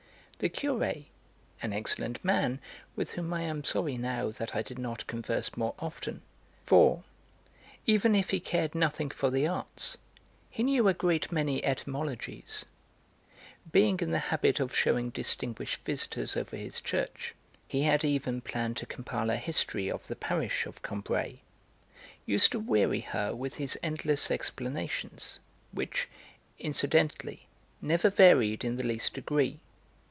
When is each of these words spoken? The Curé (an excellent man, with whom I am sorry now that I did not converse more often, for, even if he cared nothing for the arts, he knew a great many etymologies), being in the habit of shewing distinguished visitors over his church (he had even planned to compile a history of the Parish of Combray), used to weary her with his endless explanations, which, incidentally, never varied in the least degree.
The 0.41 0.49
Curé 0.49 1.05
(an 1.61 1.71
excellent 1.71 2.25
man, 2.25 2.59
with 2.95 3.11
whom 3.11 3.31
I 3.31 3.41
am 3.43 3.63
sorry 3.63 3.95
now 3.95 4.31
that 4.31 4.55
I 4.55 4.63
did 4.63 4.79
not 4.79 5.05
converse 5.05 5.55
more 5.55 5.75
often, 5.77 6.23
for, 6.63 7.03
even 7.85 8.15
if 8.15 8.31
he 8.31 8.39
cared 8.39 8.73
nothing 8.73 9.11
for 9.11 9.29
the 9.29 9.45
arts, 9.45 9.99
he 10.49 10.63
knew 10.63 10.87
a 10.87 10.95
great 10.95 11.31
many 11.31 11.63
etymologies), 11.63 12.65
being 13.71 13.99
in 13.99 14.09
the 14.09 14.17
habit 14.33 14.59
of 14.59 14.75
shewing 14.75 15.11
distinguished 15.11 15.83
visitors 15.85 16.35
over 16.35 16.55
his 16.57 16.81
church 16.81 17.35
(he 17.67 17.83
had 17.83 18.03
even 18.03 18.41
planned 18.41 18.77
to 18.77 18.87
compile 18.87 19.29
a 19.29 19.35
history 19.35 19.91
of 19.91 20.07
the 20.07 20.15
Parish 20.15 20.65
of 20.65 20.81
Combray), 20.81 21.41
used 22.25 22.51
to 22.53 22.59
weary 22.59 23.01
her 23.01 23.35
with 23.35 23.57
his 23.57 23.77
endless 23.83 24.31
explanations, 24.31 25.37
which, 25.71 26.09
incidentally, 26.57 27.45
never 27.79 28.09
varied 28.09 28.65
in 28.65 28.77
the 28.77 28.83
least 28.83 29.13
degree. 29.13 29.59